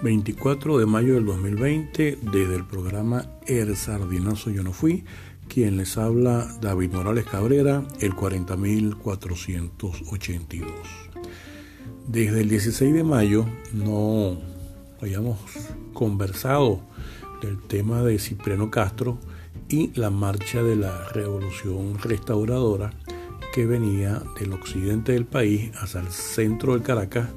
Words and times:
24 0.00 0.78
de 0.78 0.86
mayo 0.86 1.14
del 1.14 1.26
2020, 1.26 2.18
desde 2.22 2.54
el 2.54 2.64
programa 2.64 3.32
El 3.46 3.76
Sardinazo 3.76 4.50
Yo 4.50 4.62
No 4.62 4.72
Fui, 4.72 5.02
quien 5.48 5.76
les 5.76 5.98
habla 5.98 6.56
David 6.60 6.92
Morales 6.92 7.24
Cabrera, 7.24 7.82
el 7.98 8.14
40482. 8.14 10.70
Desde 12.06 12.42
el 12.42 12.48
16 12.48 12.94
de 12.94 13.02
mayo 13.02 13.44
no 13.72 14.38
habíamos 15.02 15.40
conversado 15.94 16.80
del 17.42 17.60
tema 17.60 18.02
de 18.02 18.20
Cipriano 18.20 18.70
Castro 18.70 19.18
y 19.68 19.90
la 19.98 20.10
marcha 20.10 20.62
de 20.62 20.76
la 20.76 21.08
revolución 21.08 21.98
restauradora 21.98 22.92
que 23.52 23.66
venía 23.66 24.22
del 24.38 24.52
occidente 24.52 25.10
del 25.10 25.26
país 25.26 25.72
hacia 25.74 26.02
el 26.02 26.12
centro 26.12 26.74
del 26.74 26.82
Caracas 26.82 27.30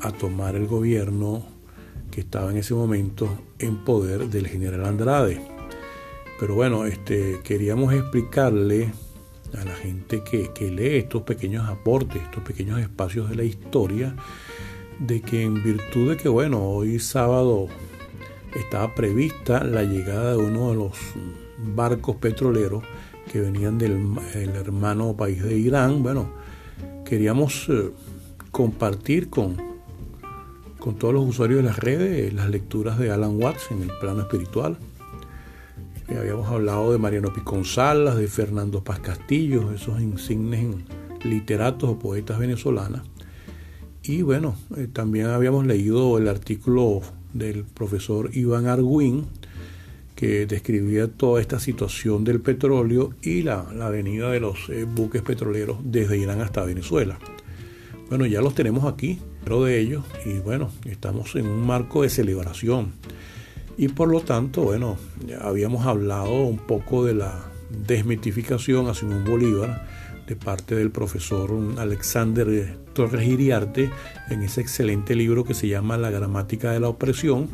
a 0.00 0.10
tomar 0.10 0.56
el 0.56 0.66
gobierno 0.66 1.52
que 2.12 2.20
estaba 2.20 2.50
en 2.50 2.58
ese 2.58 2.74
momento 2.74 3.28
en 3.58 3.78
poder 3.84 4.28
del 4.28 4.46
general 4.46 4.84
Andrade. 4.84 5.40
Pero 6.38 6.54
bueno, 6.54 6.84
este, 6.84 7.40
queríamos 7.42 7.92
explicarle 7.92 8.92
a 9.58 9.64
la 9.64 9.74
gente 9.74 10.22
que, 10.22 10.70
lee 10.70 10.98
estos 10.98 11.22
pequeños 11.22 11.68
aportes, 11.68 12.22
estos 12.22 12.42
pequeños 12.44 12.80
espacios 12.80 13.30
de 13.30 13.36
la 13.36 13.44
historia, 13.44 14.14
de 14.98 15.20
que 15.22 15.42
en 15.42 15.62
virtud 15.64 16.10
de 16.10 16.16
que, 16.16 16.28
bueno, 16.28 16.62
hoy 16.62 16.98
sábado 16.98 17.68
estaba 18.54 18.94
prevista 18.94 19.64
la 19.64 19.82
llegada 19.82 20.32
de 20.32 20.38
uno 20.38 20.70
de 20.70 20.76
los 20.76 20.92
barcos 21.74 22.16
petroleros 22.16 22.84
que 23.30 23.40
venían 23.40 23.78
del 23.78 24.18
hermano 24.54 25.16
país 25.16 25.42
de 25.42 25.56
Irán, 25.56 26.02
bueno, 26.02 26.30
queríamos 27.06 27.68
eh, 27.70 27.90
compartir 28.50 29.30
con 29.30 29.71
con 30.82 30.96
todos 30.96 31.14
los 31.14 31.24
usuarios 31.24 31.58
de 31.58 31.62
las 31.62 31.78
redes 31.78 32.34
las 32.34 32.50
lecturas 32.50 32.98
de 32.98 33.12
Alan 33.12 33.40
Watts 33.40 33.70
en 33.70 33.82
el 33.82 33.90
plano 34.00 34.22
espiritual. 34.22 34.78
Eh, 36.08 36.16
habíamos 36.18 36.48
hablado 36.48 36.90
de 36.90 36.98
Mariano 36.98 37.32
Piconzalas, 37.32 38.16
de 38.16 38.26
Fernando 38.26 38.82
Paz 38.82 38.98
Castillo, 38.98 39.70
esos 39.70 40.00
insignes 40.00 40.74
literatos 41.22 41.88
o 41.88 41.98
poetas 42.00 42.40
venezolanas. 42.40 43.02
Y 44.02 44.22
bueno, 44.22 44.56
eh, 44.76 44.88
también 44.92 45.26
habíamos 45.26 45.66
leído 45.66 46.18
el 46.18 46.26
artículo 46.26 47.02
del 47.32 47.62
profesor 47.62 48.30
Iván 48.32 48.66
Arguín, 48.66 49.26
que 50.16 50.46
describía 50.46 51.06
toda 51.06 51.40
esta 51.40 51.60
situación 51.60 52.24
del 52.24 52.40
petróleo 52.40 53.14
y 53.22 53.42
la, 53.42 53.72
la 53.72 53.88
venida 53.88 54.32
de 54.32 54.40
los 54.40 54.68
eh, 54.68 54.82
buques 54.82 55.22
petroleros 55.22 55.78
desde 55.84 56.18
Irán 56.18 56.40
hasta 56.40 56.64
Venezuela. 56.64 57.20
Bueno, 58.08 58.26
ya 58.26 58.40
los 58.40 58.56
tenemos 58.56 58.84
aquí, 58.84 59.20
de 59.44 59.78
ellos, 59.78 60.04
y 60.24 60.38
bueno, 60.38 60.70
estamos 60.86 61.34
en 61.34 61.46
un 61.46 61.66
marco 61.66 62.02
de 62.02 62.08
celebración. 62.08 62.92
Y 63.76 63.88
por 63.88 64.08
lo 64.08 64.20
tanto, 64.20 64.62
bueno, 64.62 64.96
habíamos 65.40 65.86
hablado 65.86 66.32
un 66.42 66.58
poco 66.58 67.04
de 67.04 67.14
la 67.14 67.38
desmitificación 67.86 68.88
a 68.88 68.94
Simón 68.94 69.24
Bolívar 69.24 69.86
de 70.26 70.36
parte 70.36 70.74
del 70.74 70.90
profesor 70.90 71.50
Alexander 71.78 72.76
Torres 72.94 73.26
Iriarte 73.26 73.90
en 74.30 74.42
ese 74.42 74.60
excelente 74.60 75.14
libro 75.14 75.44
que 75.44 75.54
se 75.54 75.68
llama 75.68 75.98
La 75.98 76.10
gramática 76.10 76.72
de 76.72 76.80
la 76.80 76.88
opresión, 76.88 77.48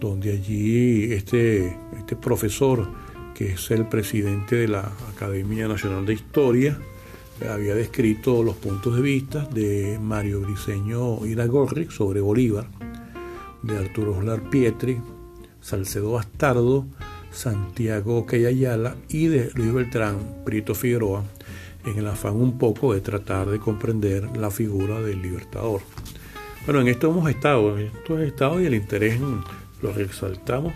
donde 0.00 0.32
allí 0.32 1.12
este, 1.12 1.76
este 1.98 2.16
profesor, 2.16 2.88
que 3.34 3.52
es 3.52 3.70
el 3.70 3.86
presidente 3.86 4.56
de 4.56 4.68
la 4.68 4.90
Academia 5.14 5.68
Nacional 5.68 6.04
de 6.04 6.14
Historia, 6.14 6.78
había 7.44 7.74
descrito 7.74 8.42
los 8.42 8.56
puntos 8.56 8.96
de 8.96 9.02
vista 9.02 9.46
de 9.52 9.98
Mario 10.00 10.40
Briceño 10.40 11.24
Iragorri 11.26 11.88
sobre 11.90 12.20
Bolívar, 12.20 12.66
de 13.62 13.78
Arturo 13.78 14.16
Oslar 14.16 14.48
Pietri, 14.48 14.98
Salcedo 15.60 16.12
Bastardo, 16.12 16.86
Santiago 17.30 18.24
Cayayala 18.24 18.96
y 19.08 19.26
de 19.26 19.50
Luis 19.54 19.72
Beltrán 19.72 20.16
Prieto 20.44 20.74
Figueroa, 20.74 21.24
en 21.84 21.98
el 21.98 22.06
afán 22.06 22.36
un 22.36 22.58
poco 22.58 22.94
de 22.94 23.00
tratar 23.00 23.48
de 23.48 23.58
comprender 23.58 24.36
la 24.36 24.50
figura 24.50 25.00
del 25.00 25.20
libertador. 25.20 25.82
Bueno, 26.64 26.80
en 26.80 26.88
esto 26.88 27.10
hemos 27.10 27.28
estado, 27.28 27.78
en 27.78 27.86
esto 27.86 28.14
hemos 28.14 28.26
estado 28.26 28.60
y 28.60 28.66
el 28.66 28.74
interés, 28.74 29.20
lo 29.82 29.92
resaltamos, 29.92 30.72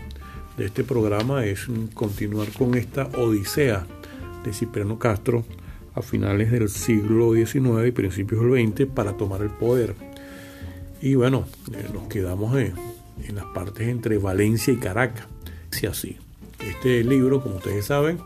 de 0.57 0.67
este 0.67 0.85
programa 0.85 1.45
es 1.47 1.67
continuar 1.95 2.49
con 2.53 2.75
esta 2.75 3.07
odisea 3.17 3.87
de 4.45 4.53
Cipriano 4.53 4.99
Castro 4.99 5.45
a 6.01 6.03
finales 6.03 6.51
del 6.51 6.69
siglo 6.69 7.35
XIX 7.35 7.87
y 7.87 7.93
principios 7.93 8.43
del 8.43 8.69
XX 8.69 8.87
para 8.87 9.17
tomar 9.17 9.43
el 9.43 9.51
poder. 9.51 9.95
Y 11.01 11.15
bueno, 11.15 11.47
eh, 11.73 11.87
nos 11.95 12.09
quedamos 12.09 12.57
en, 12.57 12.75
en, 13.27 13.37
las 13.37 13.47
partes 13.47 13.89
entre 13.89 14.19
Valencia 14.19 14.73
y 14.73 14.77
Caracas. 14.77 15.27
Si 15.71 15.87
así. 15.87 16.17
Este 16.59 17.03
libro, 17.05 17.43
como 17.43 17.57
ustedes 17.57 17.87
saben, 17.87 18.19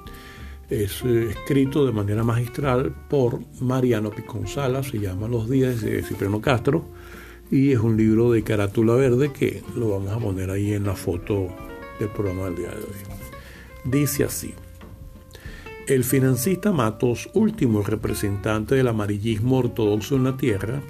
es 0.71 1.03
eh, 1.05 1.29
escrito 1.31 1.87
de 1.87 1.93
manera 1.93 2.25
magistral 2.25 2.95
por 3.09 3.41
Mariano 3.61 4.11
Piconzala, 4.11 4.83
se 4.83 4.99
llama 4.99 5.29
Los 5.29 5.49
días 5.49 5.81
de 5.83 6.03
Cipriano 6.03 6.41
Castro, 6.41 6.85
y 7.51 7.73
es 7.73 7.79
un 7.79 7.97
libro 7.97 8.33
de 8.33 8.43
carátula 8.43 8.95
verde 8.95 9.33
que 9.33 9.63
lo 9.77 9.91
vamos 9.91 10.13
a 10.13 10.19
poner 10.19 10.51
ahí 10.51 10.73
en 10.73 10.85
la 10.85 10.97
foto 10.97 11.49
del 12.01 12.09
programa 12.09 12.47
del 12.47 12.57
día 12.57 12.71
de 12.71 12.77
hoy. 12.77 13.05
Dice 13.85 14.25
así. 14.25 14.55
El 15.87 16.03
financista 16.03 16.73
Matos, 16.73 17.29
último 17.35 17.83
representante 17.83 18.75
del 18.75 18.89
amarillismo 18.89 19.59
ortodoxo 19.59 20.17
en 20.17 20.25
la 20.25 20.35
tierra, 20.35 20.81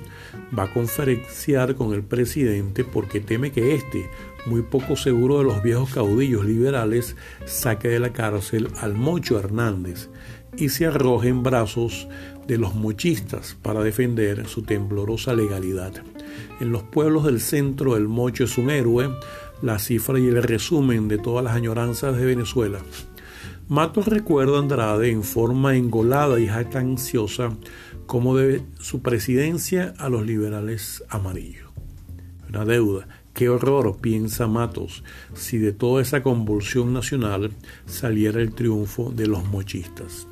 va 0.57 0.65
a 0.65 0.73
conferenciar 0.73 1.75
con 1.75 1.95
el 1.95 2.05
presidente 2.05 2.85
porque 2.85 3.19
teme 3.19 3.51
que 3.51 3.75
éste, 3.75 4.09
muy 4.47 4.63
poco 4.63 4.95
seguro 4.95 5.39
de 5.39 5.45
los 5.47 5.65
viejos 5.65 5.93
caudillos 5.93 6.45
liberales, 6.45 7.17
saque 7.45 7.89
de 7.89 7.99
la 7.99 8.13
cárcel 8.13 8.69
al 8.81 8.95
Mocho 8.95 9.37
Hernández 9.37 10.11
y 10.57 10.69
se 10.69 10.87
arroje 10.87 11.29
en 11.29 11.43
brazos 11.43 12.07
de 12.47 12.57
los 12.59 12.77
mochistas 12.77 13.57
para 13.63 13.83
defender 13.83 14.47
su 14.47 14.63
temblorosa 14.63 15.35
legalidad. 15.35 15.93
En 16.61 16.71
los 16.71 16.85
pueblos 16.85 17.25
del 17.25 17.41
centro 17.41 17.97
el 17.97 18.07
Mocho 18.07 18.45
es 18.45 18.57
un 18.59 18.71
héroe, 18.71 19.11
la 19.61 19.81
cifra 19.81 20.21
y 20.21 20.29
el 20.29 20.41
resumen 20.41 21.09
de 21.09 21.19
todas 21.19 21.45
las 21.45 21.57
añoranzas 21.57 22.17
de 22.17 22.27
Venezuela. 22.27 22.79
Matos 23.69 24.09
recuerda 24.09 24.59
a 24.59 24.61
Andrade 24.61 25.11
en 25.11 25.23
forma 25.23 25.75
engolada 25.75 26.39
y 26.39 26.49
ansiosa 26.49 27.57
como 28.05 28.37
debe 28.37 28.63
su 28.79 29.01
presidencia 29.01 29.95
a 29.97 30.11
los 30.11 30.27
liberales 30.27 31.03
amarillos. 31.09 31.71
Una 32.47 32.67
deuda. 32.67 33.09
Qué 33.33 33.49
horror, 33.49 33.97
piensa 34.01 34.47
Matos, 34.47 35.03
si 35.33 35.57
de 35.57 35.73
toda 35.73 36.03
esa 36.03 36.23
convulsión 36.23 36.93
nacional 36.93 37.53
saliera 37.87 38.43
el 38.43 38.55
triunfo 38.55 39.11
de 39.11 39.27
los 39.27 39.45
mochistas. 39.47 40.29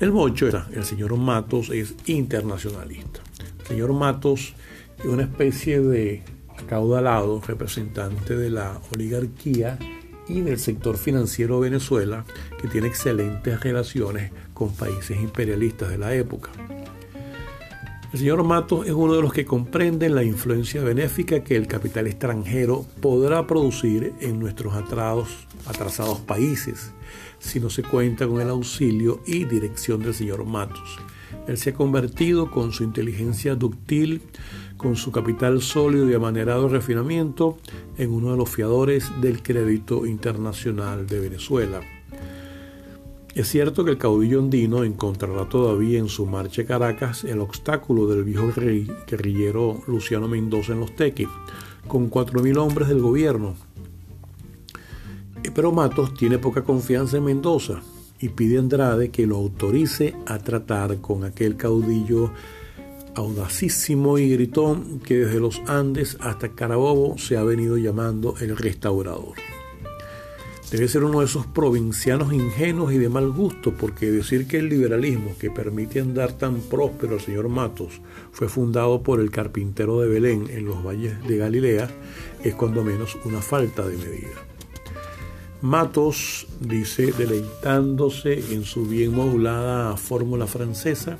El 0.00 0.10
mocho, 0.10 0.48
el 0.48 0.84
señor 0.84 1.16
Matos, 1.16 1.70
es 1.70 1.94
internacionalista. 2.06 3.20
El 3.60 3.66
señor 3.66 3.92
Matos 3.92 4.54
es 4.98 5.06
una 5.06 5.22
especie 5.22 5.80
de 5.80 6.24
acaudalado 6.58 7.40
representante 7.40 8.36
de 8.36 8.50
la 8.50 8.80
oligarquía 8.92 9.78
y 10.30 10.40
del 10.42 10.58
sector 10.58 10.96
financiero 10.96 11.60
Venezuela, 11.60 12.24
que 12.60 12.68
tiene 12.68 12.88
excelentes 12.88 13.60
relaciones 13.60 14.32
con 14.54 14.72
países 14.74 15.20
imperialistas 15.20 15.90
de 15.90 15.98
la 15.98 16.14
época. 16.14 16.50
El 18.12 18.18
señor 18.18 18.42
Matos 18.42 18.86
es 18.86 18.92
uno 18.92 19.14
de 19.14 19.22
los 19.22 19.32
que 19.32 19.44
comprenden 19.44 20.16
la 20.16 20.24
influencia 20.24 20.82
benéfica 20.82 21.44
que 21.44 21.54
el 21.54 21.68
capital 21.68 22.08
extranjero 22.08 22.84
podrá 23.00 23.46
producir 23.46 24.14
en 24.20 24.40
nuestros 24.40 24.74
atrasados 24.74 26.18
países 26.20 26.92
si 27.38 27.60
no 27.60 27.70
se 27.70 27.82
cuenta 27.82 28.26
con 28.26 28.40
el 28.40 28.48
auxilio 28.48 29.22
y 29.26 29.44
dirección 29.44 30.02
del 30.02 30.14
señor 30.14 30.44
Matos. 30.44 30.98
Él 31.46 31.58
se 31.58 31.70
ha 31.70 31.74
convertido 31.74 32.50
con 32.50 32.72
su 32.72 32.84
inteligencia 32.84 33.54
ductil 33.54 34.22
con 34.80 34.96
su 34.96 35.12
capital 35.12 35.60
sólido 35.60 36.08
y 36.08 36.14
amanerado 36.14 36.66
refinamiento 36.66 37.58
en 37.98 38.10
uno 38.10 38.30
de 38.30 38.38
los 38.38 38.48
fiadores 38.48 39.12
del 39.20 39.42
crédito 39.42 40.06
internacional 40.06 41.06
de 41.06 41.20
Venezuela. 41.20 41.82
Es 43.34 43.48
cierto 43.48 43.84
que 43.84 43.90
el 43.90 43.98
caudillo 43.98 44.40
andino 44.40 44.82
encontrará 44.82 45.46
todavía 45.50 45.98
en 45.98 46.08
su 46.08 46.24
marcha 46.24 46.62
a 46.62 46.64
Caracas 46.64 47.24
el 47.24 47.40
obstáculo 47.40 48.06
del 48.06 48.24
viejo 48.24 48.50
guerrillero 49.06 49.82
Luciano 49.86 50.28
Mendoza 50.28 50.72
en 50.72 50.80
los 50.80 50.96
Teques, 50.96 51.28
con 51.86 52.10
4.000 52.10 52.56
hombres 52.56 52.88
del 52.88 53.00
gobierno. 53.02 53.56
Pero 55.54 55.72
Matos 55.72 56.14
tiene 56.14 56.38
poca 56.38 56.64
confianza 56.64 57.18
en 57.18 57.24
Mendoza 57.24 57.82
y 58.20 58.28
pide 58.28 58.56
a 58.56 58.60
Andrade 58.60 59.10
que 59.10 59.26
lo 59.26 59.36
autorice 59.36 60.14
a 60.26 60.38
tratar 60.38 61.00
con 61.00 61.24
aquel 61.24 61.56
caudillo 61.56 62.32
audacísimo 63.14 64.18
y 64.18 64.30
gritón 64.30 65.00
que 65.00 65.18
desde 65.18 65.40
los 65.40 65.60
Andes 65.66 66.16
hasta 66.20 66.50
Carabobo 66.54 67.18
se 67.18 67.36
ha 67.36 67.44
venido 67.44 67.76
llamando 67.76 68.34
el 68.40 68.56
restaurador. 68.56 69.34
Debe 70.70 70.86
ser 70.86 71.02
uno 71.02 71.18
de 71.18 71.26
esos 71.26 71.46
provincianos 71.48 72.32
ingenuos 72.32 72.92
y 72.92 72.98
de 72.98 73.08
mal 73.08 73.32
gusto, 73.32 73.74
porque 73.76 74.08
decir 74.12 74.46
que 74.46 74.58
el 74.58 74.68
liberalismo 74.68 75.34
que 75.36 75.50
permite 75.50 75.98
andar 75.98 76.34
tan 76.34 76.60
próspero 76.60 77.14
al 77.14 77.20
señor 77.20 77.48
Matos 77.48 78.00
fue 78.30 78.48
fundado 78.48 79.02
por 79.02 79.18
el 79.18 79.32
carpintero 79.32 80.00
de 80.00 80.08
Belén 80.08 80.46
en 80.48 80.66
los 80.66 80.84
valles 80.84 81.20
de 81.26 81.38
Galilea 81.38 81.90
es 82.44 82.54
cuando 82.54 82.84
menos 82.84 83.18
una 83.24 83.40
falta 83.40 83.84
de 83.84 83.96
medida. 83.96 84.49
Matos 85.62 86.46
dice, 86.58 87.12
deleitándose 87.12 88.54
en 88.54 88.64
su 88.64 88.86
bien 88.86 89.12
modulada 89.12 89.94
fórmula 89.98 90.46
francesa, 90.46 91.18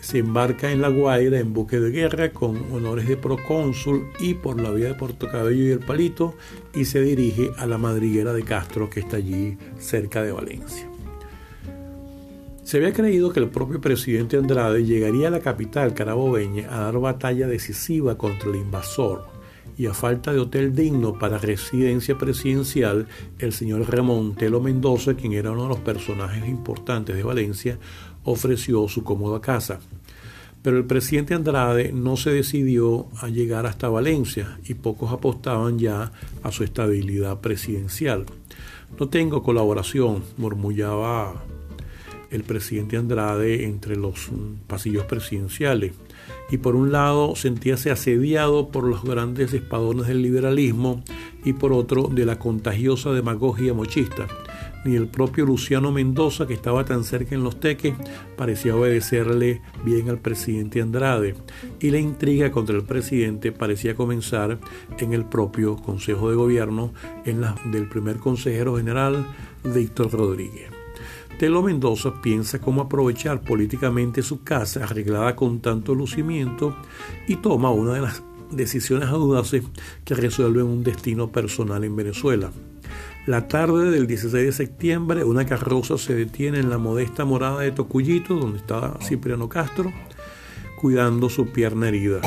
se 0.00 0.18
embarca 0.18 0.70
en 0.70 0.80
La 0.80 0.88
Guaira 0.88 1.40
en 1.40 1.52
buque 1.52 1.80
de 1.80 1.90
guerra 1.90 2.30
con 2.30 2.72
honores 2.72 3.08
de 3.08 3.16
procónsul 3.16 4.10
y 4.20 4.34
por 4.34 4.60
la 4.60 4.70
vía 4.70 4.88
de 4.88 4.94
Puerto 4.94 5.28
Cabello 5.28 5.64
y 5.64 5.70
el 5.70 5.80
Palito 5.80 6.34
y 6.72 6.84
se 6.84 7.00
dirige 7.00 7.50
a 7.56 7.66
la 7.66 7.78
madriguera 7.78 8.32
de 8.32 8.44
Castro 8.44 8.88
que 8.88 9.00
está 9.00 9.16
allí 9.16 9.58
cerca 9.78 10.22
de 10.22 10.30
Valencia. 10.30 10.88
Se 12.62 12.76
había 12.76 12.92
creído 12.92 13.32
que 13.32 13.40
el 13.40 13.48
propio 13.48 13.80
presidente 13.80 14.36
Andrade 14.36 14.84
llegaría 14.84 15.28
a 15.28 15.32
la 15.32 15.40
capital 15.40 15.94
carabobeña 15.94 16.68
a 16.70 16.82
dar 16.82 16.98
batalla 17.00 17.48
decisiva 17.48 18.16
contra 18.16 18.50
el 18.50 18.56
invasor 18.56 19.31
y 19.76 19.86
a 19.86 19.94
falta 19.94 20.32
de 20.32 20.38
hotel 20.38 20.74
digno 20.74 21.18
para 21.18 21.38
residencia 21.38 22.18
presidencial, 22.18 23.06
el 23.38 23.52
señor 23.52 23.90
Ramón 23.90 24.34
Telo 24.34 24.60
Mendoza, 24.60 25.14
quien 25.14 25.32
era 25.32 25.52
uno 25.52 25.64
de 25.64 25.68
los 25.70 25.80
personajes 25.80 26.46
importantes 26.48 27.16
de 27.16 27.22
Valencia, 27.22 27.78
ofreció 28.24 28.88
su 28.88 29.02
cómoda 29.02 29.40
casa. 29.40 29.80
Pero 30.62 30.78
el 30.78 30.84
presidente 30.84 31.34
Andrade 31.34 31.92
no 31.92 32.16
se 32.16 32.30
decidió 32.30 33.08
a 33.20 33.28
llegar 33.28 33.66
hasta 33.66 33.88
Valencia 33.88 34.58
y 34.64 34.74
pocos 34.74 35.12
apostaban 35.12 35.78
ya 35.78 36.12
a 36.42 36.52
su 36.52 36.62
estabilidad 36.62 37.40
presidencial. 37.40 38.26
No 38.98 39.08
tengo 39.08 39.42
colaboración, 39.42 40.22
murmullaba 40.36 41.42
el 42.30 42.44
presidente 42.44 42.96
Andrade 42.96 43.64
entre 43.64 43.96
los 43.96 44.30
pasillos 44.68 45.04
presidenciales. 45.06 45.92
Y 46.52 46.58
por 46.58 46.76
un 46.76 46.92
lado 46.92 47.34
sentíase 47.34 47.90
asediado 47.90 48.68
por 48.68 48.84
los 48.84 49.02
grandes 49.02 49.52
espadones 49.52 50.06
del 50.06 50.22
liberalismo 50.22 51.02
y 51.44 51.54
por 51.54 51.72
otro 51.72 52.08
de 52.12 52.24
la 52.24 52.38
contagiosa 52.38 53.10
demagogia 53.10 53.74
mochista 53.74 54.28
ni 54.84 54.96
el 54.96 55.08
propio 55.08 55.46
Luciano 55.46 55.92
Mendoza, 55.92 56.46
que 56.46 56.54
estaba 56.54 56.84
tan 56.84 57.04
cerca 57.04 57.34
en 57.34 57.44
los 57.44 57.60
teques, 57.60 57.94
parecía 58.36 58.76
obedecerle 58.76 59.62
bien 59.84 60.08
al 60.08 60.18
presidente 60.18 60.80
Andrade, 60.80 61.34
y 61.80 61.90
la 61.90 61.98
intriga 61.98 62.50
contra 62.50 62.76
el 62.76 62.84
presidente 62.84 63.52
parecía 63.52 63.94
comenzar 63.94 64.58
en 64.98 65.12
el 65.12 65.24
propio 65.24 65.76
Consejo 65.76 66.30
de 66.30 66.36
Gobierno, 66.36 66.92
en 67.24 67.40
la 67.40 67.54
del 67.66 67.88
primer 67.88 68.16
consejero 68.16 68.76
general, 68.76 69.26
Víctor 69.64 70.10
Rodríguez. 70.10 70.71
Telo 71.42 71.60
Mendoza 71.60 72.22
piensa 72.22 72.60
cómo 72.60 72.82
aprovechar 72.82 73.40
políticamente 73.40 74.22
su 74.22 74.44
casa 74.44 74.84
arreglada 74.84 75.34
con 75.34 75.58
tanto 75.58 75.92
lucimiento 75.92 76.76
y 77.26 77.34
toma 77.34 77.72
una 77.72 77.94
de 77.94 78.00
las 78.00 78.22
decisiones 78.52 79.08
audaces 79.08 79.64
que 80.04 80.14
resuelven 80.14 80.66
un 80.66 80.84
destino 80.84 81.32
personal 81.32 81.82
en 81.82 81.96
Venezuela 81.96 82.52
la 83.26 83.48
tarde 83.48 83.90
del 83.90 84.06
16 84.06 84.32
de 84.32 84.52
septiembre, 84.52 85.24
una 85.24 85.44
carroza 85.44 85.98
se 85.98 86.14
detiene 86.14 86.60
en 86.60 86.70
la 86.70 86.78
modesta 86.78 87.24
morada 87.24 87.60
de 87.62 87.72
Tocuyito, 87.72 88.34
donde 88.34 88.58
estaba 88.58 88.98
Cipriano 89.00 89.48
Castro, 89.48 89.92
cuidando 90.80 91.28
su 91.28 91.46
pierna 91.46 91.88
herida. 91.88 92.20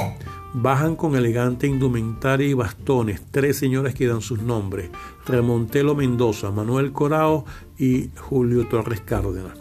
Bajan 0.58 0.96
con 0.96 1.18
elegante 1.18 1.68
indumentaria 1.68 2.48
y 2.48 2.54
bastones 2.54 3.22
tres 3.30 3.58
señores 3.58 3.94
que 3.94 4.08
dan 4.08 4.22
sus 4.22 4.42
nombres, 4.42 4.90
Remontelo 5.28 5.96
Mendoza, 5.96 6.50
Manuel 6.50 6.94
Corao 6.94 7.44
y 7.78 8.10
Julio 8.16 8.66
Torres 8.66 9.02
Cárdenas. 9.02 9.58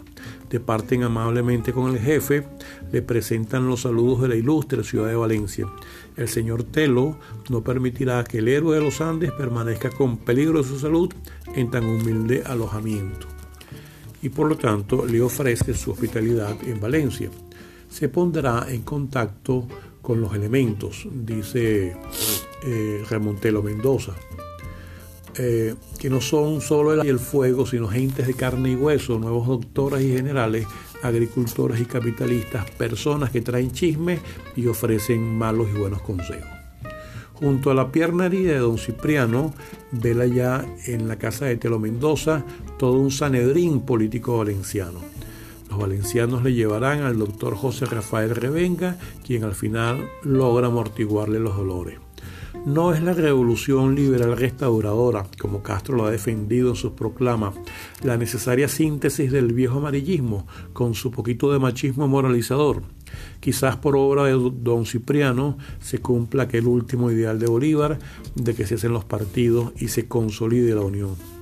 Departen 0.49 1.03
amablemente 1.03 1.73
con 1.73 1.91
el 1.91 1.99
jefe, 1.99 2.47
le 2.93 3.01
presentan 3.01 3.67
los 3.67 3.81
saludos 3.81 4.21
de 4.21 4.29
la 4.29 4.35
ilustre 4.37 4.85
ciudad 4.85 5.09
de 5.09 5.17
Valencia. 5.17 5.67
El 6.15 6.29
señor 6.29 6.63
Telo 6.63 7.17
no 7.49 7.61
permitirá 7.61 8.23
que 8.23 8.37
el 8.37 8.47
héroe 8.47 8.77
de 8.77 8.81
los 8.81 9.01
Andes 9.01 9.33
permanezca 9.33 9.89
con 9.89 10.19
peligro 10.19 10.59
de 10.63 10.69
su 10.69 10.79
salud 10.79 11.13
en 11.55 11.71
tan 11.71 11.83
humilde 11.83 12.41
alojamiento. 12.45 13.27
Y 14.21 14.29
por 14.29 14.47
lo 14.47 14.55
tanto 14.55 15.05
le 15.05 15.21
ofrece 15.21 15.73
su 15.73 15.91
hospitalidad 15.91 16.55
en 16.65 16.79
Valencia. 16.79 17.29
Se 17.89 18.07
pondrá 18.07 18.65
en 18.69 18.81
contacto 18.83 19.67
con 20.05 20.21
los 20.21 20.35
elementos, 20.35 21.07
dice 21.11 21.97
eh, 22.63 23.03
Remontelo 23.09 23.63
Mendoza, 23.63 24.13
eh, 25.37 25.73
que 25.97 26.11
no 26.11 26.21
son 26.21 26.61
solo 26.61 26.93
el 26.93 27.09
el 27.09 27.19
fuego, 27.19 27.65
sino 27.65 27.87
gentes 27.87 28.27
de 28.27 28.35
carne 28.35 28.71
y 28.71 28.75
hueso, 28.75 29.17
nuevos 29.17 29.47
doctores 29.47 30.03
y 30.03 30.13
generales 30.15 30.67
agricultores 31.01 31.81
y 31.81 31.85
capitalistas, 31.85 32.69
personas 32.71 33.31
que 33.31 33.41
traen 33.41 33.71
chismes 33.71 34.19
y 34.55 34.67
ofrecen 34.67 35.37
malos 35.37 35.67
y 35.73 35.77
buenos 35.77 36.01
consejos. 36.03 36.49
Junto 37.33 37.71
a 37.71 37.73
la 37.73 37.91
pierna 37.91 38.27
herida 38.27 38.53
de 38.53 38.59
don 38.59 38.77
Cipriano, 38.77 39.53
vela 39.91 40.25
ya 40.27 40.65
en 40.85 41.07
la 41.07 41.17
casa 41.17 41.45
de 41.45 41.57
Telo 41.57 41.79
Mendoza 41.79 42.45
todo 42.77 42.99
un 42.99 43.11
sanedrín 43.11 43.81
político 43.81 44.37
valenciano. 44.37 45.14
Los 45.75 45.81
valencianos 45.81 46.41
le 46.41 46.53
llevarán 46.53 47.01
al 47.01 47.19
doctor 47.19 47.53
José 47.53 47.85
Rafael 47.85 48.33
Revenga, 48.33 48.97
quien 49.25 49.43
al 49.43 49.55
final 49.55 50.07
logra 50.23 50.67
amortiguarle 50.67 51.37
los 51.37 51.57
dolores 51.57 51.99
no 52.65 52.93
es 52.93 53.03
la 53.03 53.13
revolución 53.13 53.93
liberal 53.93 54.35
restauradora, 54.37 55.27
como 55.39 55.61
Castro 55.61 55.95
lo 55.95 56.05
ha 56.05 56.11
defendido 56.11 56.69
en 56.69 56.75
sus 56.75 56.93
proclamas, 56.93 57.53
la 58.01 58.17
necesaria 58.17 58.67
síntesis 58.67 59.31
del 59.31 59.53
viejo 59.53 59.77
amarillismo 59.77 60.47
con 60.73 60.95
su 60.95 61.11
poquito 61.11 61.51
de 61.51 61.59
machismo 61.59 62.07
moralizador. 62.07 62.81
Quizás 63.39 63.75
por 63.75 63.95
obra 63.95 64.23
de 64.23 64.31
don 64.31 64.87
Cipriano 64.87 65.59
se 65.79 65.99
cumpla 65.99 66.43
aquel 66.43 66.65
último 66.65 67.11
ideal 67.11 67.37
de 67.37 67.47
Bolívar 67.47 67.99
de 68.33 68.55
que 68.55 68.65
se 68.65 68.75
hacen 68.75 68.93
los 68.93 69.05
partidos 69.05 69.73
y 69.77 69.89
se 69.89 70.07
consolide 70.07 70.73
la 70.73 70.81
unión. 70.81 71.34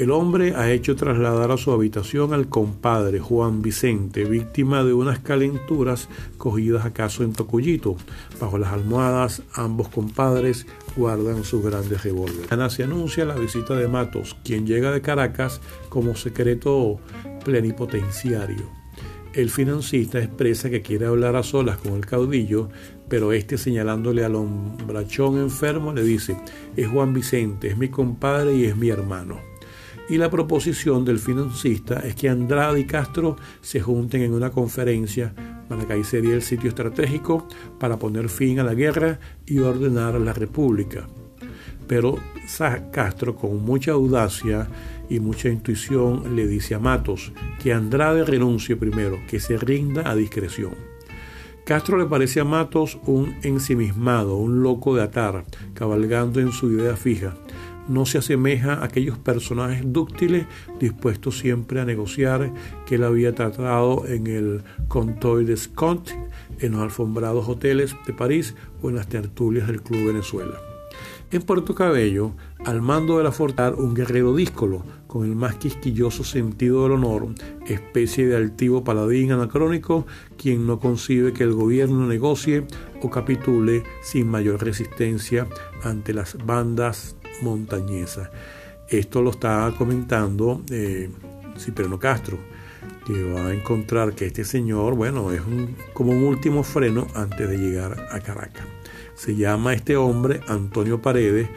El 0.00 0.12
hombre 0.12 0.54
ha 0.54 0.72
hecho 0.72 0.96
trasladar 0.96 1.50
a 1.50 1.58
su 1.58 1.72
habitación 1.72 2.32
al 2.32 2.48
compadre 2.48 3.20
Juan 3.20 3.60
Vicente, 3.60 4.24
víctima 4.24 4.82
de 4.82 4.94
unas 4.94 5.18
calenturas 5.18 6.08
cogidas 6.38 6.86
acaso 6.86 7.22
en 7.22 7.34
Tocuyito. 7.34 7.96
Bajo 8.40 8.56
las 8.56 8.72
almohadas, 8.72 9.42
ambos 9.52 9.90
compadres 9.90 10.66
guardan 10.96 11.44
sus 11.44 11.62
grandes 11.62 12.02
revólveres. 12.02 12.50
Ana 12.50 12.70
se 12.70 12.84
anuncia 12.84 13.26
la 13.26 13.34
visita 13.34 13.76
de 13.76 13.88
Matos, 13.88 14.38
quien 14.42 14.66
llega 14.66 14.90
de 14.90 15.02
Caracas 15.02 15.60
como 15.90 16.16
secreto 16.16 16.98
plenipotenciario. 17.44 18.70
El 19.34 19.50
financista 19.50 20.18
expresa 20.18 20.70
que 20.70 20.80
quiere 20.80 21.04
hablar 21.04 21.36
a 21.36 21.42
solas 21.42 21.76
con 21.76 21.92
el 21.92 22.06
caudillo, 22.06 22.70
pero 23.10 23.34
este 23.34 23.58
señalándole 23.58 24.24
al 24.24 24.34
hombrachón 24.34 25.36
enfermo 25.36 25.92
le 25.92 26.04
dice, 26.04 26.38
es 26.74 26.88
Juan 26.88 27.12
Vicente, 27.12 27.68
es 27.68 27.76
mi 27.76 27.90
compadre 27.90 28.54
y 28.54 28.64
es 28.64 28.74
mi 28.78 28.88
hermano 28.88 29.49
y 30.10 30.18
la 30.18 30.28
proposición 30.28 31.04
del 31.04 31.20
financista 31.20 32.00
es 32.00 32.16
que 32.16 32.28
Andrade 32.28 32.80
y 32.80 32.84
Castro 32.84 33.36
se 33.60 33.80
junten 33.80 34.22
en 34.22 34.34
una 34.34 34.50
conferencia. 34.50 35.32
Maracay 35.68 36.02
sería 36.02 36.34
el 36.34 36.42
sitio 36.42 36.68
estratégico 36.68 37.46
para 37.78 37.96
poner 37.96 38.28
fin 38.28 38.58
a 38.58 38.64
la 38.64 38.74
guerra 38.74 39.20
y 39.46 39.60
ordenar 39.60 40.20
la 40.20 40.32
república. 40.32 41.06
Pero 41.86 42.18
Castro, 42.90 43.36
con 43.36 43.64
mucha 43.64 43.92
audacia 43.92 44.68
y 45.08 45.20
mucha 45.20 45.48
intuición, 45.48 46.34
le 46.34 46.48
dice 46.48 46.74
a 46.74 46.80
Matos 46.80 47.32
que 47.62 47.72
Andrade 47.72 48.24
renuncie 48.24 48.74
primero, 48.74 49.20
que 49.28 49.38
se 49.38 49.56
rinda 49.58 50.10
a 50.10 50.16
discreción. 50.16 50.74
Castro 51.64 51.96
le 51.96 52.06
parece 52.06 52.40
a 52.40 52.44
Matos 52.44 52.98
un 53.06 53.36
ensimismado, 53.44 54.38
un 54.38 54.60
loco 54.60 54.96
de 54.96 55.04
atar, 55.04 55.44
cabalgando 55.72 56.40
en 56.40 56.50
su 56.50 56.68
idea 56.72 56.96
fija 56.96 57.36
no 57.90 58.06
se 58.06 58.18
asemeja 58.18 58.74
a 58.74 58.84
aquellos 58.84 59.18
personajes 59.18 59.82
dúctiles 59.84 60.46
dispuestos 60.78 61.38
siempre 61.38 61.80
a 61.80 61.84
negociar 61.84 62.52
que 62.86 62.94
él 62.94 63.04
había 63.04 63.34
tratado 63.34 64.06
en 64.06 64.28
el 64.28 64.62
Contoy 64.88 65.44
de 65.44 65.56
Scott, 65.56 66.10
en 66.60 66.72
los 66.72 66.80
alfombrados 66.80 67.48
hoteles 67.48 67.96
de 68.06 68.12
París 68.12 68.54
o 68.80 68.90
en 68.90 68.96
las 68.96 69.08
tertulias 69.08 69.66
del 69.66 69.82
Club 69.82 70.06
Venezuela. 70.06 70.54
En 71.32 71.42
Puerto 71.42 71.74
Cabello, 71.74 72.32
al 72.64 72.82
mando 72.82 73.18
de 73.18 73.24
la 73.24 73.32
Fortar, 73.32 73.74
un 73.74 73.94
guerrero 73.94 74.34
díscolo, 74.34 74.82
con 75.06 75.24
el 75.24 75.36
más 75.36 75.56
quisquilloso 75.56 76.24
sentido 76.24 76.82
del 76.84 76.92
honor, 76.92 77.28
especie 77.66 78.26
de 78.26 78.36
altivo 78.36 78.82
paladín 78.84 79.32
anacrónico, 79.32 80.06
quien 80.36 80.66
no 80.66 80.78
concibe 80.78 81.32
que 81.32 81.44
el 81.44 81.52
gobierno 81.52 82.06
negocie 82.06 82.64
o 83.02 83.10
capitule 83.10 83.84
sin 84.02 84.28
mayor 84.28 84.62
resistencia 84.62 85.46
ante 85.84 86.14
las 86.14 86.36
bandas 86.44 87.16
montañesa. 87.42 88.30
Esto 88.88 89.22
lo 89.22 89.30
está 89.30 89.72
comentando 89.78 90.62
eh, 90.70 91.10
Cipriano 91.58 91.98
Castro. 91.98 92.38
que 93.06 93.32
va 93.32 93.46
a 93.46 93.54
encontrar 93.54 94.14
que 94.14 94.26
este 94.26 94.44
señor, 94.44 94.94
bueno, 94.94 95.32
es 95.32 95.42
como 95.92 96.12
un 96.12 96.24
último 96.24 96.62
freno 96.62 97.06
antes 97.14 97.48
de 97.48 97.58
llegar 97.58 98.06
a 98.10 98.20
Caracas. 98.20 98.66
Se 99.14 99.36
llama 99.36 99.74
este 99.74 99.96
hombre 99.96 100.40
Antonio 100.48 101.02
Paredes 101.02 101.48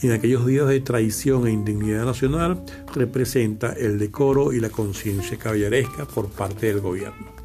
y 0.00 0.06
en 0.06 0.12
aquellos 0.12 0.44
días 0.44 0.66
de 0.66 0.80
traición 0.80 1.46
e 1.46 1.52
indignidad 1.52 2.04
nacional 2.04 2.64
representa 2.94 3.72
el 3.72 3.98
decoro 3.98 4.52
y 4.52 4.60
la 4.60 4.70
conciencia 4.70 5.38
caballeresca 5.38 6.04
por 6.04 6.28
parte 6.28 6.66
del 6.66 6.80
gobierno. 6.80 7.41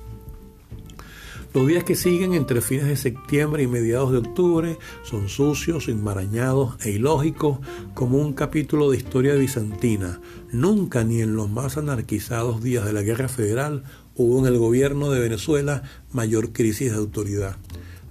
Los 1.54 1.66
días 1.66 1.86
que 1.86 1.96
siguen 1.96 2.34
entre 2.34 2.62
fines 2.62 2.88
de 2.88 2.98
septiembre 2.98 3.64
y 3.64 3.68
mediados 3.68 4.12
de 4.12 4.18
octubre 4.18 4.78
son 5.04 5.30
sucios, 5.30 5.88
enmarañados 5.88 6.76
e 6.86 6.92
ilógicos 6.92 7.60
como 7.94 8.18
un 8.18 8.34
capítulo 8.34 8.92
de 8.92 8.98
historia 8.98 9.34
bizantina. 9.36 10.20
Nunca 10.52 11.04
ni 11.04 11.22
en 11.22 11.36
los 11.36 11.50
más 11.50 11.78
anarquizados 11.78 12.62
días 12.62 12.86
de 12.86 12.94
la 12.94 13.02
Guerra 13.02 13.30
Federal 13.30 13.84
hubo 14.16 14.40
en 14.40 14.54
el 14.54 14.60
gobierno 14.60 15.10
de 15.10 15.22
Venezuela 15.22 15.84
mayor 16.12 16.52
crisis 16.52 16.92
de 16.92 16.98
autoridad. 16.98 17.56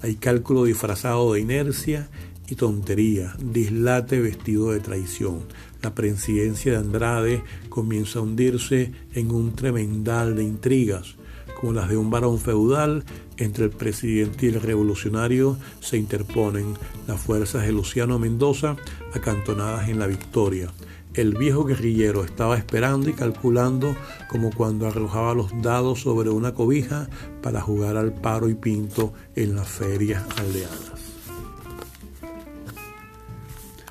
Hay 0.03 0.17
cálculo 0.17 0.65
disfrazado 0.65 1.35
de 1.35 1.41
inercia 1.41 2.09
y 2.49 2.55
tontería, 2.55 3.37
dislate 3.39 4.19
vestido 4.21 4.71
de 4.71 4.81
traición. 4.81 5.43
La 5.83 5.95
presidencia 5.95 6.73
de 6.73 6.79
Andrade 6.79 7.45
comienza 7.69 8.19
a 8.19 8.23
hundirse 8.23 8.93
en 9.13 9.31
un 9.31 9.55
tremendal 9.55 10.37
de 10.37 10.45
intrigas 10.45 11.17
como 11.61 11.73
las 11.73 11.89
de 11.89 11.97
un 11.97 12.11
varón 12.11 12.39
feudal, 12.39 13.05
entre 13.39 13.65
el 13.65 13.71
presidente 13.71 14.47
y 14.47 14.49
el 14.51 14.61
revolucionario 14.61 15.57
se 15.81 15.97
interponen 15.97 16.75
las 17.07 17.21
fuerzas 17.21 17.67
de 17.67 17.73
Luciano 17.73 18.19
Mendoza 18.19 18.77
acantonadas 19.15 19.89
en 19.89 19.99
la 19.99 20.07
victoria. 20.07 20.71
El 21.15 21.35
viejo 21.35 21.65
guerrillero 21.65 22.25
estaba 22.25 22.59
esperando 22.59 23.09
y 23.09 23.15
calculando 23.15 23.97
como 24.29 24.51
cuando 24.51 24.87
arrojaba 24.87 25.33
los 25.33 25.51
dados 25.63 26.03
sobre 26.03 26.29
una 26.29 26.53
cobija 26.53 27.09
para 27.43 27.63
jugar 27.63 27.97
al 27.97 28.13
paro 28.13 28.51
y 28.51 28.55
pinto 28.55 29.15
en 29.35 29.57
las 29.57 29.67
ferias 29.67 30.23
aldeanas. 30.39 30.93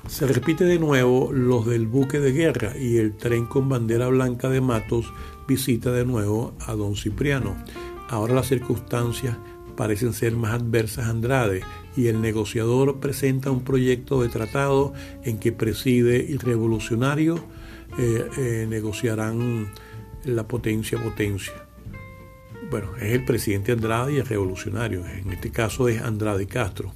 Se 0.06 0.26
repite 0.26 0.64
de 0.64 0.78
nuevo 0.78 1.32
los 1.32 1.66
del 1.66 1.88
buque 1.88 2.20
de 2.20 2.32
guerra 2.32 2.76
y 2.78 2.98
el 2.98 3.16
tren 3.16 3.46
con 3.46 3.68
bandera 3.68 4.06
blanca 4.06 4.48
de 4.48 4.60
Matos 4.60 5.12
visita 5.46 5.92
de 5.92 6.04
nuevo 6.04 6.54
a 6.66 6.74
don 6.74 6.96
Cipriano. 6.96 7.56
Ahora 8.08 8.34
las 8.34 8.48
circunstancias 8.48 9.36
parecen 9.76 10.12
ser 10.12 10.34
más 10.36 10.54
adversas 10.54 11.06
a 11.06 11.10
Andrade 11.10 11.62
y 11.96 12.08
el 12.08 12.20
negociador 12.20 12.98
presenta 13.00 13.50
un 13.50 13.62
proyecto 13.62 14.22
de 14.22 14.28
tratado 14.28 14.92
en 15.22 15.38
que 15.38 15.52
preside 15.52 16.24
y 16.28 16.36
revolucionario 16.36 17.36
eh, 17.98 18.28
eh, 18.36 18.66
negociarán 18.68 19.72
la 20.24 20.46
potencia 20.46 21.02
potencia. 21.02 21.52
Bueno, 22.70 22.96
es 22.96 23.12
el 23.12 23.24
presidente 23.24 23.72
Andrade 23.72 24.14
y 24.14 24.16
el 24.16 24.26
revolucionario. 24.26 25.06
En 25.06 25.32
este 25.32 25.50
caso 25.50 25.88
es 25.88 26.02
Andrade 26.02 26.46
Castro. 26.46 26.92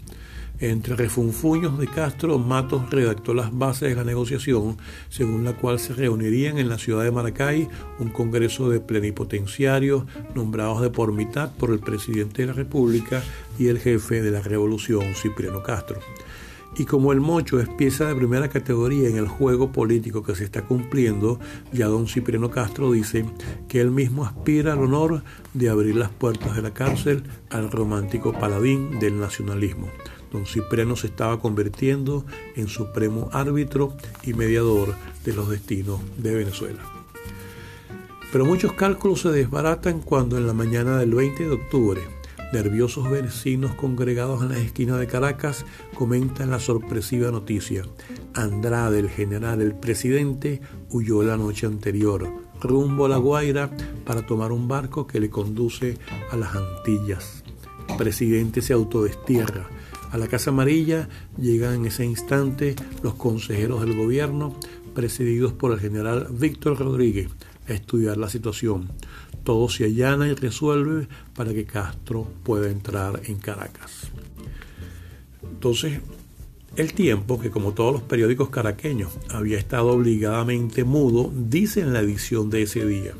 Entre 0.60 0.94
refunfuños 0.94 1.78
de 1.78 1.86
Castro, 1.86 2.38
Matos 2.38 2.90
redactó 2.90 3.32
las 3.32 3.56
bases 3.56 3.88
de 3.88 3.94
la 3.94 4.04
negociación, 4.04 4.76
según 5.08 5.42
la 5.42 5.54
cual 5.56 5.78
se 5.78 5.94
reunirían 5.94 6.58
en 6.58 6.68
la 6.68 6.76
ciudad 6.76 7.02
de 7.02 7.10
Maracay 7.10 7.66
un 7.98 8.10
congreso 8.10 8.68
de 8.68 8.78
plenipotenciarios 8.78 10.04
nombrados 10.34 10.82
de 10.82 10.90
por 10.90 11.14
mitad 11.14 11.50
por 11.56 11.70
el 11.70 11.78
presidente 11.78 12.42
de 12.42 12.48
la 12.48 12.52
República 12.52 13.22
y 13.58 13.68
el 13.68 13.78
jefe 13.78 14.20
de 14.20 14.30
la 14.30 14.42
revolución, 14.42 15.14
Cipriano 15.14 15.62
Castro. 15.62 15.98
Y 16.76 16.84
como 16.84 17.12
el 17.12 17.20
mocho 17.20 17.58
es 17.58 17.68
pieza 17.70 18.06
de 18.06 18.14
primera 18.14 18.48
categoría 18.48 19.08
en 19.08 19.16
el 19.16 19.28
juego 19.28 19.72
político 19.72 20.22
que 20.22 20.34
se 20.34 20.44
está 20.44 20.66
cumpliendo, 20.66 21.40
ya 21.72 21.86
don 21.86 22.06
Cipriano 22.06 22.50
Castro 22.50 22.92
dice 22.92 23.24
que 23.66 23.80
él 23.80 23.90
mismo 23.90 24.26
aspira 24.26 24.74
al 24.74 24.80
honor 24.80 25.22
de 25.54 25.70
abrir 25.70 25.96
las 25.96 26.10
puertas 26.10 26.54
de 26.54 26.62
la 26.62 26.74
cárcel 26.74 27.24
al 27.48 27.70
romántico 27.70 28.32
paladín 28.32 29.00
del 29.00 29.18
nacionalismo. 29.18 29.88
Don 30.32 30.46
Cipriano 30.46 30.96
se 30.96 31.08
estaba 31.08 31.40
convirtiendo 31.40 32.24
en 32.56 32.68
supremo 32.68 33.28
árbitro 33.32 33.94
y 34.22 34.34
mediador 34.34 34.94
de 35.24 35.32
los 35.32 35.48
destinos 35.48 36.00
de 36.16 36.34
Venezuela. 36.34 36.82
Pero 38.32 38.44
muchos 38.44 38.72
cálculos 38.74 39.22
se 39.22 39.30
desbaratan 39.30 40.00
cuando 40.00 40.38
en 40.38 40.46
la 40.46 40.52
mañana 40.52 40.98
del 40.98 41.14
20 41.14 41.44
de 41.44 41.52
octubre, 41.52 42.00
nerviosos 42.52 43.10
vecinos 43.10 43.74
congregados 43.74 44.42
en 44.42 44.50
la 44.50 44.58
esquina 44.58 44.98
de 44.98 45.06
Caracas 45.06 45.64
comentan 45.94 46.50
la 46.50 46.60
sorpresiva 46.60 47.30
noticia. 47.30 47.84
Andrade, 48.34 49.00
el 49.00 49.10
general, 49.10 49.60
el 49.60 49.74
presidente, 49.74 50.60
huyó 50.90 51.22
la 51.22 51.36
noche 51.36 51.66
anterior 51.66 52.28
rumbo 52.60 53.06
a 53.06 53.08
La 53.08 53.16
Guaira 53.16 53.70
para 54.04 54.26
tomar 54.26 54.52
un 54.52 54.68
barco 54.68 55.06
que 55.06 55.20
le 55.20 55.30
conduce 55.30 55.96
a 56.30 56.36
las 56.36 56.54
Antillas. 56.54 57.42
El 57.88 57.96
presidente 57.96 58.62
se 58.62 58.72
autodestierra 58.72 59.68
a 60.10 60.18
la 60.18 60.28
Casa 60.28 60.50
Amarilla 60.50 61.08
llegan 61.38 61.74
en 61.74 61.86
ese 61.86 62.04
instante 62.04 62.74
los 63.02 63.14
consejeros 63.14 63.80
del 63.80 63.96
gobierno, 63.96 64.56
presididos 64.94 65.52
por 65.52 65.72
el 65.72 65.80
general 65.80 66.28
Víctor 66.30 66.78
Rodríguez, 66.78 67.28
a 67.68 67.72
estudiar 67.72 68.16
la 68.16 68.28
situación. 68.28 68.90
Todo 69.44 69.68
se 69.68 69.84
allana 69.84 70.28
y 70.28 70.34
resuelve 70.34 71.08
para 71.34 71.52
que 71.54 71.64
Castro 71.64 72.26
pueda 72.42 72.70
entrar 72.70 73.20
en 73.24 73.36
Caracas. 73.36 74.10
Entonces, 75.42 76.00
el 76.76 76.92
tiempo, 76.92 77.40
que 77.40 77.50
como 77.50 77.72
todos 77.72 77.92
los 77.92 78.02
periódicos 78.02 78.50
caraqueños 78.50 79.12
había 79.28 79.58
estado 79.58 79.90
obligadamente 79.90 80.84
mudo, 80.84 81.32
dice 81.34 81.80
en 81.80 81.92
la 81.92 82.00
edición 82.00 82.50
de 82.50 82.62
ese 82.62 82.84
día, 82.86 83.12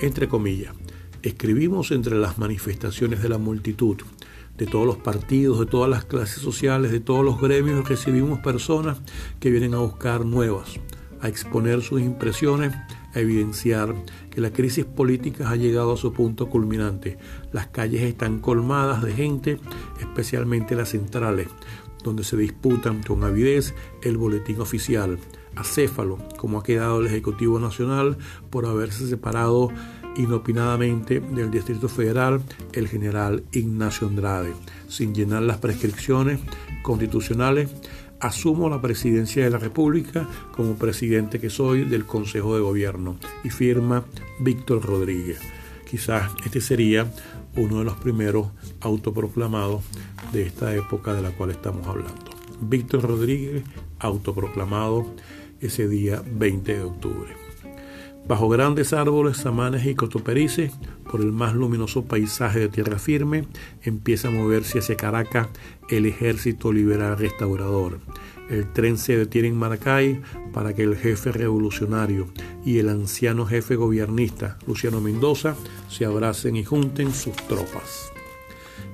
entre 0.00 0.28
comillas, 0.28 0.74
escribimos 1.22 1.90
entre 1.90 2.16
las 2.16 2.38
manifestaciones 2.38 3.22
de 3.22 3.28
la 3.28 3.38
multitud 3.38 3.98
de 4.56 4.66
todos 4.66 4.86
los 4.86 4.96
partidos, 4.96 5.58
de 5.58 5.66
todas 5.66 5.90
las 5.90 6.04
clases 6.04 6.42
sociales, 6.42 6.90
de 6.90 7.00
todos 7.00 7.24
los 7.24 7.40
gremios, 7.40 7.88
recibimos 7.88 8.38
personas 8.40 8.98
que 9.40 9.50
vienen 9.50 9.74
a 9.74 9.78
buscar 9.78 10.24
nuevas, 10.24 10.80
a 11.20 11.28
exponer 11.28 11.82
sus 11.82 12.00
impresiones, 12.00 12.74
a 13.14 13.20
evidenciar 13.20 13.94
que 14.30 14.40
la 14.40 14.50
crisis 14.50 14.84
política 14.84 15.50
ha 15.50 15.56
llegado 15.56 15.92
a 15.92 15.96
su 15.96 16.12
punto 16.12 16.48
culminante. 16.48 17.18
Las 17.52 17.66
calles 17.68 18.02
están 18.02 18.40
colmadas 18.40 19.02
de 19.02 19.12
gente, 19.12 19.58
especialmente 20.00 20.74
las 20.74 20.90
centrales, 20.90 21.48
donde 22.02 22.24
se 22.24 22.36
disputan 22.36 23.02
con 23.02 23.24
avidez 23.24 23.74
el 24.02 24.16
boletín 24.16 24.60
oficial, 24.60 25.18
acéfalo, 25.56 26.18
como 26.36 26.58
ha 26.58 26.62
quedado 26.62 27.00
el 27.00 27.06
Ejecutivo 27.06 27.58
Nacional 27.58 28.18
por 28.50 28.66
haberse 28.66 29.08
separado 29.08 29.70
inopinadamente 30.16 31.20
del 31.20 31.50
Distrito 31.50 31.88
Federal 31.88 32.40
el 32.72 32.88
general 32.88 33.44
Ignacio 33.52 34.08
Andrade. 34.08 34.52
Sin 34.88 35.14
llenar 35.14 35.42
las 35.42 35.58
prescripciones 35.58 36.40
constitucionales, 36.82 37.70
asumo 38.20 38.68
la 38.68 38.80
presidencia 38.80 39.44
de 39.44 39.50
la 39.50 39.58
República 39.58 40.28
como 40.54 40.76
presidente 40.76 41.38
que 41.38 41.50
soy 41.50 41.84
del 41.84 42.06
Consejo 42.06 42.54
de 42.54 42.62
Gobierno 42.62 43.16
y 43.44 43.50
firma 43.50 44.04
Víctor 44.40 44.84
Rodríguez. 44.84 45.40
Quizás 45.88 46.30
este 46.44 46.60
sería 46.60 47.10
uno 47.56 47.78
de 47.78 47.84
los 47.84 47.96
primeros 47.96 48.48
autoproclamados 48.80 49.82
de 50.32 50.46
esta 50.46 50.74
época 50.74 51.14
de 51.14 51.22
la 51.22 51.30
cual 51.30 51.50
estamos 51.50 51.86
hablando. 51.86 52.30
Víctor 52.60 53.02
Rodríguez, 53.02 53.62
autoproclamado 53.98 55.06
ese 55.60 55.88
día 55.88 56.22
20 56.26 56.74
de 56.74 56.82
octubre. 56.82 57.45
Bajo 58.28 58.48
grandes 58.48 58.92
árboles, 58.92 59.36
samanes 59.36 59.86
y 59.86 59.94
cotoperices, 59.94 60.72
por 61.08 61.20
el 61.20 61.30
más 61.30 61.54
luminoso 61.54 62.06
paisaje 62.06 62.58
de 62.58 62.68
tierra 62.68 62.98
firme, 62.98 63.46
empieza 63.82 64.28
a 64.28 64.32
moverse 64.32 64.80
hacia 64.80 64.96
Caracas 64.96 65.46
el 65.90 66.06
ejército 66.06 66.72
liberal 66.72 67.16
restaurador. 67.16 68.00
El 68.50 68.72
tren 68.72 68.98
se 68.98 69.16
detiene 69.16 69.48
en 69.48 69.56
Maracay 69.56 70.20
para 70.52 70.74
que 70.74 70.82
el 70.82 70.96
jefe 70.96 71.30
revolucionario 71.30 72.26
y 72.64 72.78
el 72.78 72.88
anciano 72.88 73.46
jefe 73.46 73.76
gobiernista, 73.76 74.58
Luciano 74.66 75.00
Mendoza, 75.00 75.54
se 75.88 76.04
abracen 76.04 76.56
y 76.56 76.64
junten 76.64 77.14
sus 77.14 77.36
tropas. 77.46 78.10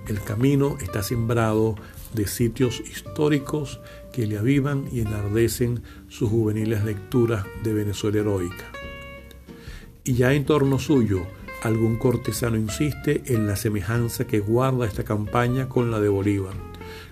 El 0.08 0.20
camino 0.20 0.76
está 0.82 1.02
sembrado 1.02 1.76
de 2.12 2.26
sitios 2.26 2.80
históricos 2.80 3.80
que 4.12 4.26
le 4.26 4.36
avivan 4.36 4.84
y 4.92 5.00
enardecen 5.00 5.82
sus 6.08 6.28
juveniles 6.28 6.84
lecturas 6.84 7.46
de 7.62 7.72
Venezuela 7.72 8.18
heroica 8.18 8.81
y 10.04 10.14
ya 10.14 10.32
en 10.32 10.44
torno 10.44 10.78
suyo 10.78 11.26
algún 11.62 11.96
cortesano 11.96 12.56
insiste 12.56 13.22
en 13.26 13.46
la 13.46 13.56
semejanza 13.56 14.26
que 14.26 14.40
guarda 14.40 14.86
esta 14.86 15.04
campaña 15.04 15.68
con 15.68 15.90
la 15.90 16.00
de 16.00 16.08
Bolívar, 16.08 16.54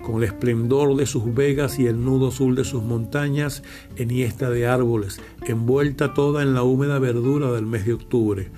con 0.02 0.16
el 0.16 0.25
esplendor 0.25 0.97
de 0.97 1.06
sus 1.06 1.32
vegas 1.32 1.78
y 1.78 1.87
el 1.87 2.04
nudo 2.04 2.28
azul 2.28 2.56
de 2.56 2.64
sus 2.64 2.82
montañas, 2.82 3.62
enhiesta 3.97 4.50
de 4.50 4.66
árboles, 4.66 5.20
envuelta 5.47 6.14
toda 6.14 6.42
en 6.42 6.54
la 6.54 6.64
húmeda 6.64 6.99
verdura 6.99 7.52
del 7.52 7.66
mes 7.66 7.87
de 7.87 7.94
octubre, 7.94 8.50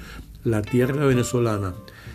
la 0.44 0.62
tierra 0.62 1.04
venezolana, 1.04 1.74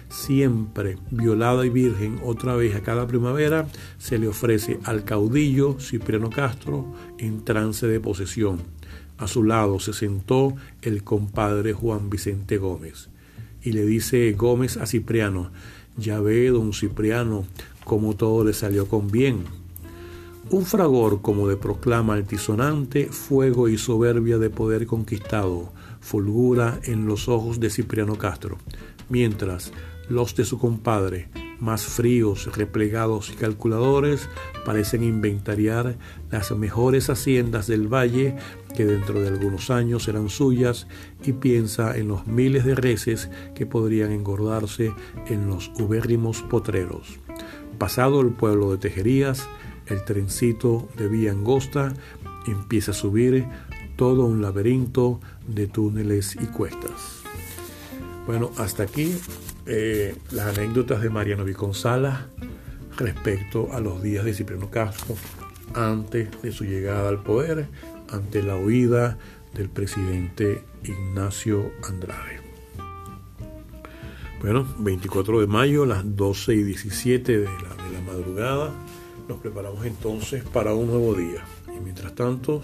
siempre 0.09 0.97
violada 1.11 1.65
y 1.65 1.69
virgen 1.69 2.19
otra 2.23 2.55
vez 2.55 2.75
a 2.75 2.81
cada 2.81 3.05
primavera, 3.05 3.67
se 3.99 4.17
le 4.17 4.27
ofrece 4.27 4.79
al 4.85 5.03
caudillo 5.03 5.79
Cipriano 5.79 6.29
Castro 6.31 6.93
en 7.19 7.45
trance 7.45 7.85
de 7.85 7.99
posesión 7.99 8.76
a 9.17 9.27
su 9.27 9.43
lado 9.43 9.79
se 9.79 9.93
sentó 9.93 10.55
el 10.81 11.03
compadre 11.03 11.73
Juan 11.73 12.09
Vicente 12.09 12.57
Gómez. 12.57 13.09
y 13.63 13.71
le 13.73 13.85
dice 13.85 14.31
Gómez 14.33 14.77
a 14.77 14.85
Cipriano, 14.85 15.51
ya 15.97 16.21
ve, 16.21 16.47
don 16.49 16.73
Cipriano, 16.73 17.45
cómo 17.83 18.15
todo 18.15 18.45
le 18.45 18.53
salió 18.53 18.87
con 18.87 19.09
bien. 19.09 19.43
Un 20.49 20.65
fragor 20.65 21.21
como 21.21 21.49
de 21.49 21.57
proclama 21.57 22.13
altisonante, 22.13 23.07
fuego 23.07 23.67
y 23.67 23.77
soberbia 23.77 24.37
de 24.37 24.49
poder 24.49 24.85
conquistado, 24.85 25.73
fulgura 25.99 26.79
en 26.83 27.05
los 27.05 27.27
ojos 27.27 27.59
de 27.59 27.69
Cipriano 27.69 28.17
Castro, 28.17 28.57
mientras 29.09 29.73
los 30.07 30.35
de 30.35 30.45
su 30.45 30.57
compadre, 30.59 31.29
más 31.59 31.83
fríos, 31.83 32.55
replegados 32.55 33.29
y 33.29 33.33
calculadores, 33.33 34.29
parecen 34.65 35.03
inventariar 35.03 35.97
las 36.31 36.51
mejores 36.51 37.09
haciendas 37.09 37.67
del 37.67 37.87
valle 37.87 38.35
que 38.75 38.85
dentro 38.85 39.21
de 39.21 39.27
algunos 39.27 39.69
años 39.69 40.03
serán 40.03 40.29
suyas 40.29 40.87
y 41.23 41.33
piensa 41.33 41.97
en 41.97 42.09
los 42.09 42.27
miles 42.27 42.65
de 42.65 42.75
reses 42.75 43.29
que 43.55 43.65
podrían 43.65 44.11
engordarse 44.11 44.93
en 45.27 45.47
los 45.47 45.71
ubérrimos 45.79 46.41
potreros. 46.43 47.19
Pasado 47.77 48.21
el 48.21 48.29
pueblo 48.29 48.71
de 48.71 48.77
Tejerías, 48.77 49.47
el 49.87 50.03
trencito 50.03 50.89
de 50.97 51.07
vía 51.07 51.31
angosta 51.31 51.93
empieza 52.47 52.91
a 52.91 52.95
subir 52.95 53.45
todo 53.95 54.25
un 54.25 54.41
laberinto 54.41 55.19
de 55.47 55.67
túneles 55.67 56.35
y 56.35 56.45
cuestas. 56.45 57.23
Bueno, 58.25 58.51
hasta 58.57 58.83
aquí 58.83 59.15
eh, 59.67 60.15
las 60.31 60.57
anécdotas 60.57 61.01
de 61.01 61.09
Mariano 61.09 61.43
Viconzala 61.43 62.27
respecto 62.97 63.69
a 63.73 63.81
los 63.81 64.01
días 64.01 64.23
de 64.23 64.33
Cipriano 64.33 64.69
Castro 64.69 65.15
antes 65.73 66.29
de 66.41 66.51
su 66.51 66.63
llegada 66.63 67.09
al 67.09 67.21
poder, 67.21 67.67
ante 68.09 68.41
la 68.41 68.55
huida 68.55 69.17
del 69.53 69.69
presidente 69.69 70.63
Ignacio 70.83 71.71
Andrade. 71.83 72.39
Bueno, 74.39 74.67
24 74.79 75.41
de 75.41 75.47
mayo, 75.47 75.85
las 75.85 76.15
12 76.15 76.53
y 76.53 76.63
17 76.63 77.39
de 77.39 77.45
la, 77.45 77.51
de 77.51 77.91
la 77.91 78.01
madrugada, 78.05 78.71
nos 79.27 79.39
preparamos 79.39 79.85
entonces 79.85 80.43
para 80.43 80.73
un 80.73 80.87
nuevo 80.87 81.13
día. 81.13 81.43
Y 81.75 81.79
mientras 81.83 82.15
tanto, 82.15 82.61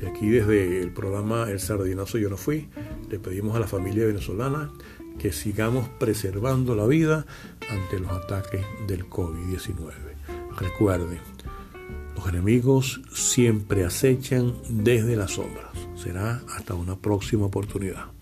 de 0.00 0.08
aquí 0.08 0.28
desde 0.28 0.82
el 0.82 0.92
programa 0.92 1.48
El 1.48 1.60
Sardinazo 1.60 2.18
Yo 2.18 2.28
No 2.28 2.36
Fui, 2.36 2.68
le 3.08 3.18
pedimos 3.18 3.56
a 3.56 3.60
la 3.60 3.66
familia 3.66 4.04
venezolana 4.04 4.70
que 5.18 5.32
sigamos 5.32 5.88
preservando 5.98 6.74
la 6.74 6.86
vida 6.86 7.26
ante 7.68 7.98
los 8.00 8.10
ataques 8.10 8.64
del 8.86 9.08
COVID-19. 9.08 9.92
Recuerden, 10.58 11.20
los 12.14 12.28
enemigos 12.28 13.00
siempre 13.12 13.84
acechan 13.84 14.54
desde 14.68 15.16
las 15.16 15.32
sombras. 15.32 15.70
Será 15.96 16.42
hasta 16.56 16.74
una 16.74 16.96
próxima 16.96 17.46
oportunidad. 17.46 18.15